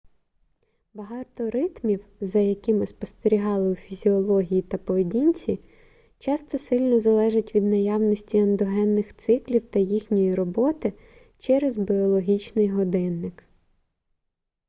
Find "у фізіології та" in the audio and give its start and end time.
3.71-4.77